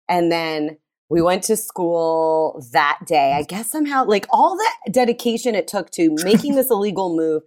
[0.09, 0.79] And then
[1.11, 3.33] we went to school that day.
[3.33, 7.43] I guess somehow, like all the dedication it took to making this illegal move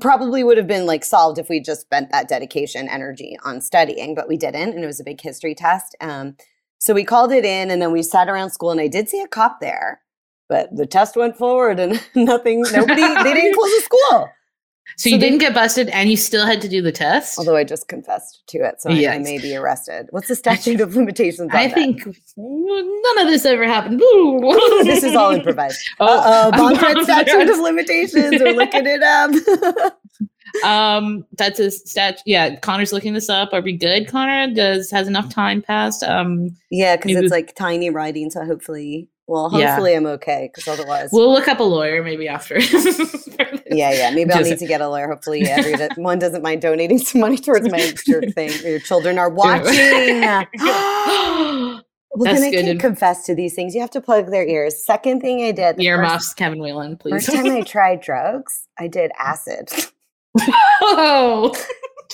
[0.00, 4.14] probably would have been like solved if we just spent that dedication energy on studying,
[4.14, 4.74] but we didn't.
[4.74, 5.94] And it was a big history test.
[6.00, 6.36] Um,
[6.78, 9.20] so we called it in and then we sat around school and I did see
[9.20, 10.00] a cop there,
[10.48, 14.28] but the test went forward and nothing, nobody, they didn't close the school.
[14.96, 17.38] So you they- didn't get busted, and you still had to do the test.
[17.38, 20.06] Although I just confessed to it, so I, I may be arrested.
[20.10, 21.40] What's the statute of limitations?
[21.50, 21.74] On I that?
[21.74, 24.00] think none of this ever happened.
[24.84, 25.78] this is all improvised.
[26.00, 28.40] Oh, Uh I'm bomb not threat statute of limitations.
[28.42, 29.92] We're looking it up.
[30.64, 32.22] Um, that's a stat.
[32.24, 33.50] Yeah, Connor's looking this up.
[33.52, 34.54] Are we good, Connor?
[34.54, 36.02] Does has enough time passed?
[36.02, 39.68] Um, yeah, because it's like tiny writing, so hopefully, well, Yeah.
[39.68, 40.50] hopefully I'm okay.
[40.54, 42.58] Because otherwise, we'll look up a lawyer maybe after.
[43.70, 45.08] Yeah, yeah, maybe I'll need to get a lawyer.
[45.08, 48.50] Hopefully, everyone doesn't mind donating some money towards my jerk thing.
[48.64, 49.64] Your children are watching.
[50.60, 51.82] well,
[52.24, 53.74] That's then I good can't confess to these things.
[53.74, 54.84] You have to plug their ears.
[54.84, 57.26] Second thing I did, the first, Earmuffs, Kevin Whelan, please.
[57.26, 59.70] first time I tried drugs, I did acid
[60.82, 61.54] oh,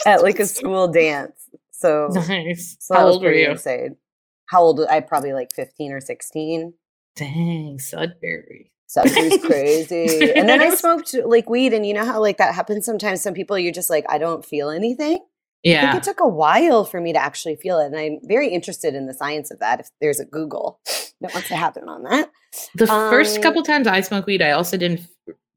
[0.06, 1.48] at like a school dance.
[1.70, 2.76] So, nice.
[2.80, 3.50] so How old were you?
[3.50, 3.96] insane.
[4.46, 4.80] How old?
[4.88, 6.74] I probably like fifteen or sixteen.
[7.16, 8.70] Dang, Sudbury.
[8.92, 10.33] Sudbury's crazy.
[10.33, 13.22] And then I smoked like weed, and you know how like that happens sometimes.
[13.22, 15.20] Some people you're just like, I don't feel anything.
[15.62, 15.88] Yeah.
[15.88, 17.87] I think it took a while for me to actually feel it.
[17.87, 19.81] And I'm very interested in the science of that.
[19.81, 20.81] If there's a Google
[21.20, 22.31] that wants to happen on that.
[22.74, 25.00] The first Um, couple times I smoked weed, I also didn't,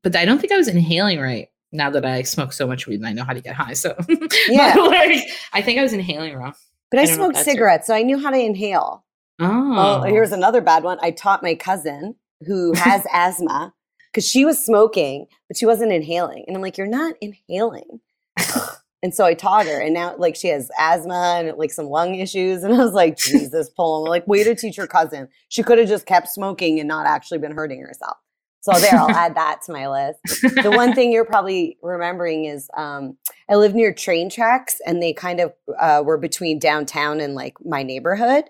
[0.04, 1.50] but I don't think I was inhaling right.
[1.72, 3.96] Now that I smoke so much weed and I know how to get high, so
[4.48, 4.76] Yeah.
[4.76, 6.54] Like I think I was inhaling wrong.
[6.92, 9.04] But I, I don't know if smoked cigarettes, so I knew how to inhale.
[9.42, 11.00] Oh, Oh, here's another bad one.
[11.02, 13.74] I taught my cousin who has asthma
[14.12, 16.46] because she was smoking, but she wasn't inhaling.
[16.48, 18.00] And I'm like, you're not inhaling.
[19.04, 22.16] and so I taught her, and now like she has asthma and like some lung
[22.16, 22.64] issues.
[22.64, 24.06] And I was like, Jesus, Paul.
[24.06, 25.28] I'm like, way to teach your cousin.
[25.50, 28.18] She could have just kept smoking and not actually been hurting herself.
[28.62, 30.42] So there, I'll add that to my list.
[30.42, 33.16] The one thing you're probably remembering is um,
[33.48, 37.54] I live near train tracks, and they kind of uh, were between downtown and like
[37.64, 38.46] my neighborhood.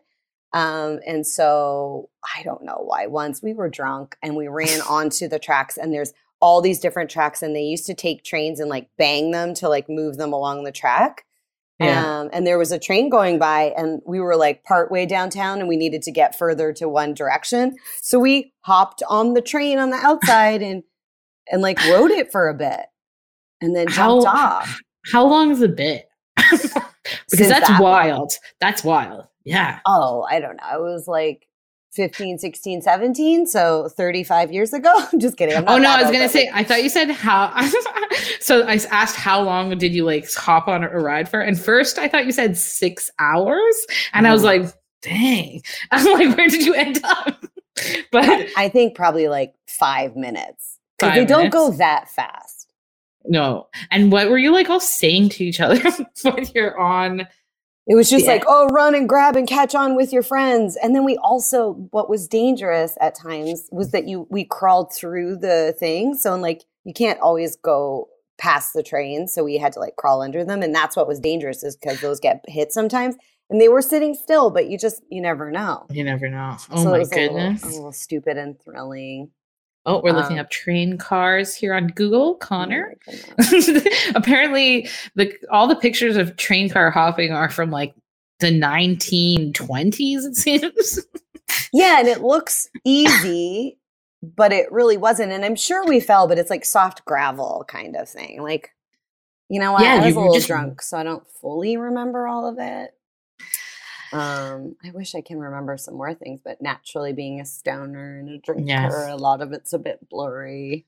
[0.56, 3.08] Um, and so I don't know why.
[3.08, 7.10] Once we were drunk and we ran onto the tracks, and there's all these different
[7.10, 10.32] tracks, and they used to take trains and like bang them to like move them
[10.32, 11.26] along the track.
[11.80, 12.20] yeah.
[12.22, 15.68] Um, and there was a train going by, and we were like partway downtown, and
[15.68, 17.76] we needed to get further to one direction.
[18.02, 20.84] So we hopped on the train on the outside and
[21.52, 22.86] and like rode it for a bit,
[23.60, 24.80] and then How- jumped off.
[25.12, 26.10] How long is a bit?
[26.36, 26.72] because
[27.28, 28.32] Since that's that wild.
[28.60, 29.28] That's wild.
[29.46, 29.80] Yeah.
[29.86, 30.64] Oh, I don't know.
[30.64, 31.48] I was like
[31.96, 33.48] 15, 16, 17.
[33.48, 34.94] So 35 years ago.
[35.18, 35.56] Just kidding.
[35.56, 36.50] I'm Oh no, I was gonna say.
[36.54, 37.54] I thought you said how.
[38.42, 41.40] so I asked how long did you like hop on a ride for?
[41.40, 44.64] And first, I thought you said six hours, and I was mm-hmm.
[44.64, 47.46] like, "Dang!" I'm like, "Where did you end up?"
[48.12, 50.80] But I think probably like five minutes.
[51.00, 52.68] Five they don't go that fast.
[53.26, 53.68] no.
[53.92, 55.82] And what were you like all saying to each other
[56.24, 57.28] when you're on?
[57.88, 58.32] It was just Yeah.
[58.34, 60.76] like, oh, run and grab and catch on with your friends.
[60.76, 65.36] And then we also, what was dangerous at times was that you we crawled through
[65.38, 66.16] the thing.
[66.16, 69.28] So like you can't always go past the train.
[69.28, 70.62] So we had to like crawl under them.
[70.64, 73.16] And that's what was dangerous is because those get hit sometimes.
[73.52, 75.86] And they were sitting still, but you just you never know.
[75.92, 76.58] You never know.
[76.72, 77.64] Oh So my was a little- goodness.
[77.64, 79.30] A little, stupid and thrilling.
[79.88, 82.96] Oh, we're looking um, up train cars here on Google, Oh Connor.
[83.38, 83.86] goodness.
[84.16, 87.94] Apparently, the all the pictures of train car hopping are from like
[88.40, 90.26] the 1920s.
[90.26, 91.00] It seems.
[91.72, 93.78] Yeah, and it looks easy,
[94.24, 95.32] but it really wasn't.
[95.32, 98.42] And I'm sure we fell, but it's like soft gravel kind of thing.
[98.42, 98.72] Like,
[99.50, 99.84] you know what?
[99.84, 102.92] Yeah, I was a little just- drunk, so I don't fully remember all of it.
[104.16, 108.30] Um, I wish I can remember some more things, but naturally being a stoner and
[108.30, 108.94] a drinker, Yes.
[109.10, 110.86] a lot of it's a bit blurry.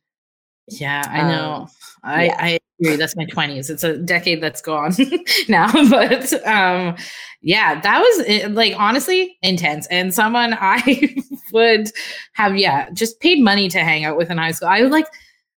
[0.70, 1.54] Yeah, I know.
[1.64, 1.68] Um,
[2.04, 2.36] I, yeah.
[2.40, 2.96] I agree.
[2.98, 3.70] That's my 20s.
[3.70, 4.94] It's a decade that's gone
[5.48, 5.72] now.
[5.90, 6.96] But um,
[7.42, 9.88] yeah, that was eh, like honestly intense.
[9.88, 11.16] And someone I
[11.54, 11.90] would
[12.34, 14.68] have, yeah, just paid money to hang out with in high school.
[14.68, 15.08] I would like,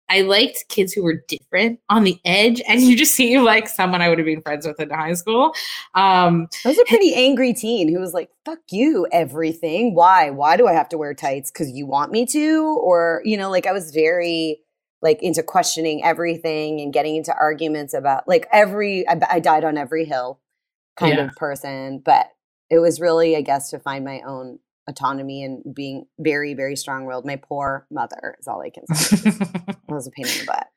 [0.10, 2.62] I liked kids who were different on the edge.
[2.68, 5.54] And you just seem like someone I would have been friends with in high school.
[5.96, 9.94] Um, I was a pretty angry teen who was like, fuck you, everything.
[9.94, 10.30] Why?
[10.32, 11.52] Why do I have to wear tights?
[11.52, 12.80] Because you want me to?
[12.84, 14.62] Or, you know, like I was very
[15.02, 19.78] like into questioning everything and getting into arguments about like every, I, I died on
[19.78, 20.40] every hill
[20.98, 21.26] kind Yeah.
[21.26, 22.02] of person.
[22.04, 22.28] But
[22.70, 27.06] it was really, I guess, to find my own autonomy and being very, very strong
[27.06, 27.26] willed.
[27.26, 29.30] My poor mother is all I can say.
[29.70, 30.68] It was a pain in the butt.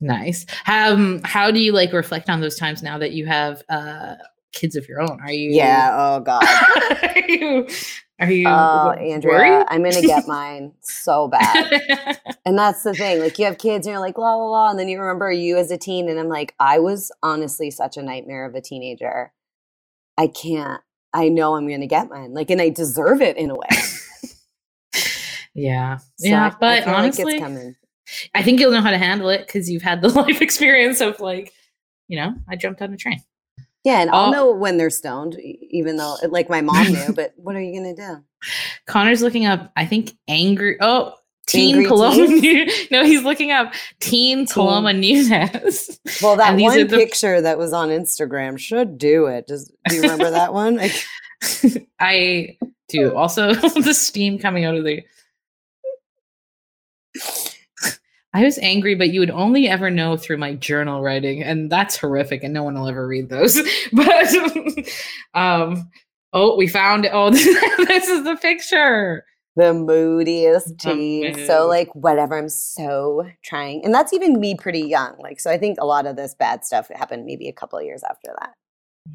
[0.00, 0.46] nice.
[0.66, 4.14] Um, how do you like reflect on those times now that you have uh
[4.52, 5.20] kids of your own?
[5.20, 5.90] Are you Yeah.
[5.92, 6.42] Oh, God.
[7.02, 7.66] are you
[8.20, 9.66] are you Oh, Andrea, worried?
[9.68, 12.18] I'm going to get mine so bad.
[12.44, 13.20] And that's the thing.
[13.20, 14.70] Like you have kids and you're like, la la la.
[14.70, 16.08] And then you remember you as a teen.
[16.08, 19.32] And I'm like, I was honestly such a nightmare of a teenager.
[20.18, 20.82] I can't.
[21.12, 22.32] I know I'm gonna get mine.
[22.34, 23.66] Like, and I deserve it in a way.
[25.54, 25.96] yeah.
[25.98, 27.74] So yeah, I- I but like it's honestly, coming.
[28.34, 31.20] I think you'll know how to handle it because you've had the life experience of
[31.20, 31.52] like,
[32.08, 33.20] you know, I jumped on a train.
[33.84, 34.30] Yeah, and I'll Oh.
[34.32, 37.12] know when they're stoned, even though like my mom knew.
[37.14, 38.22] But what are you gonna do?
[38.86, 40.76] Connor's looking up, I think, angry.
[40.80, 41.14] Oh,
[41.46, 42.26] Teen Paloma.
[42.90, 45.98] No, he's looking up Teen Paloma Nunez.
[46.22, 49.46] Well, that And these are one the- picture that was on Instagram should do it.
[49.46, 50.80] Does do you remember that one?
[51.42, 53.14] Like, I do.
[53.16, 55.02] Also, the steam coming out of the.
[58.32, 61.96] I was angry, but you would only ever know through my journal writing, and that's
[61.96, 63.58] horrific, and no one will ever read those.
[63.92, 64.34] But
[65.34, 65.90] um,
[66.32, 67.10] oh, we found it.
[67.12, 69.24] oh, this is the picture.
[69.56, 71.46] The moodiest teen.
[71.46, 73.84] So like whatever, I'm so trying.
[73.84, 75.16] And that's even me pretty young.
[75.18, 77.84] Like so I think a lot of this bad stuff happened maybe a couple of
[77.84, 78.54] years after that.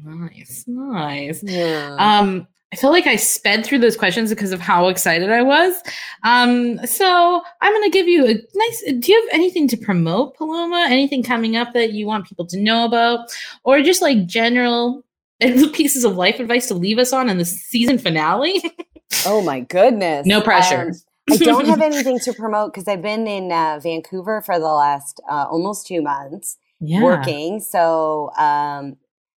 [0.04, 1.42] Nice, nice.
[1.42, 1.96] Yeah.
[1.98, 5.80] Um, I feel like I sped through those questions because of how excited I was.
[6.24, 8.82] Um, so I'm going to give you a nice.
[8.98, 10.86] Do you have anything to promote, Paloma?
[10.90, 13.28] Anything coming up that you want people to know about,
[13.64, 15.04] or just like general
[15.40, 18.62] pieces of life advice to leave us on in the season finale?
[19.24, 20.26] oh my goodness!
[20.26, 20.90] No pressure.
[20.90, 20.92] Um,
[21.30, 25.20] I don't have anything to promote because I've been in uh, Vancouver for the last
[25.28, 27.02] uh, almost two months yeah.
[27.02, 27.60] working.
[27.60, 28.96] So um,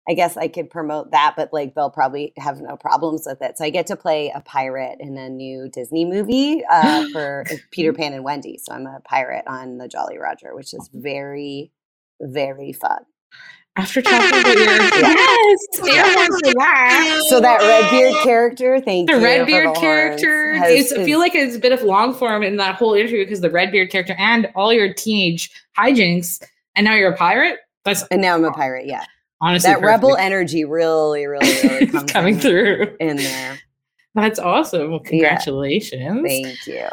[0.09, 3.59] I guess I could promote that, but like they'll probably have no problems with it.
[3.59, 7.93] So I get to play a pirate in a new Disney movie uh, for Peter
[7.93, 8.59] Pan and Wendy.
[8.59, 11.73] So I'm a pirate on the Jolly Roger, which is very,
[12.21, 13.05] very fun.
[13.79, 17.24] After talking about your yes, that.
[17.29, 18.22] so that Redbeard oh.
[18.24, 19.14] character, thank you.
[19.14, 19.24] the you.
[19.24, 20.57] Redbeard character.
[20.57, 23.41] Has, I feel like it's a bit of long form in that whole interview because
[23.41, 26.43] the Redbeard character and all your teenage hijinks,
[26.74, 27.61] and now you're a pirate.
[27.85, 28.87] That's and now I'm a pirate.
[28.87, 29.05] Yeah,
[29.41, 29.87] honestly, that perfect.
[29.87, 33.61] rebel energy really, really, really comes coming in, through in there.
[34.21, 34.91] That's awesome.
[34.91, 36.03] Well, congratulations.
[36.03, 36.23] Yeah.
[36.43, 36.89] Thank you.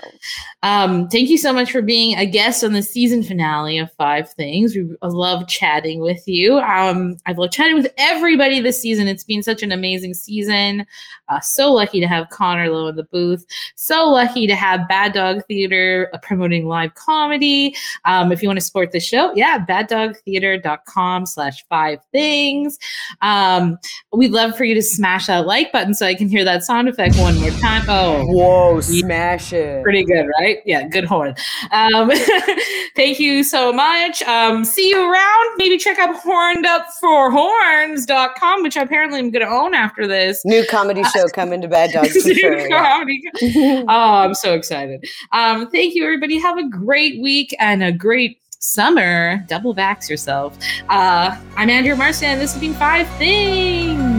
[0.62, 4.32] Um, thank you so much for being a guest on the season finale of Five
[4.32, 4.76] Things.
[4.76, 6.60] We love chatting with you.
[6.60, 9.08] Um, I've loved chatting with everybody this season.
[9.08, 10.86] It's been such an amazing season.
[11.28, 13.44] Uh, so lucky to have Connor Lowe in the booth.
[13.74, 17.76] So lucky to have Bad Dog Theater uh, promoting live comedy.
[18.06, 22.78] Um, if you want to support the show, yeah, baddogtheater.com slash five things.
[23.24, 23.80] Um,
[24.14, 26.88] we'd love for you to smash that like button so I can hear that sound
[26.88, 27.84] effect one more time.
[27.88, 29.84] Oh, whoa, smash it.
[29.84, 30.58] Pretty good, right?
[30.66, 31.36] Yeah, good horn.
[31.72, 32.12] Um,
[32.96, 34.24] thank you so much.
[34.24, 35.58] Um, see you around.
[35.58, 40.44] Maybe check out hornedupforhorns.com, which I apparently I'm going to own after this.
[40.46, 42.16] New comedy show coming to Bad Dogs.
[42.36, 43.04] Sure, yeah.
[43.88, 45.06] oh, I'm so excited.
[45.32, 46.38] Um, thank you, everybody.
[46.40, 49.46] Have a great week and a great summer.
[49.48, 50.58] Double vax yourself.
[50.90, 52.40] Uh, I'm Andrea Marston.
[52.40, 54.15] This has been Five Things.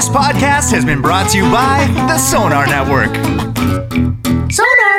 [0.00, 3.14] This podcast has been brought to you by the Sonar Network.
[4.50, 4.98] Sonar!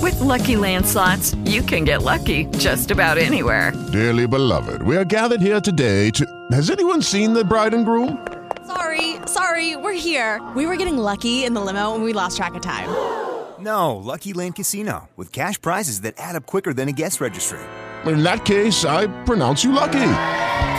[0.00, 3.74] With LuckyLand Slots, you can get lucky just about anywhere.
[3.92, 6.24] Dearly beloved, we are gathered here today to.
[6.52, 8.26] Has anyone seen the bride and groom?
[8.66, 10.40] Sorry, sorry, we're here.
[10.56, 12.88] We were getting lucky in the limo and we lost track of time.
[13.60, 17.60] No, Lucky Land Casino, with cash prizes that add up quicker than a guest registry.
[18.06, 20.45] In that case, I pronounce you lucky.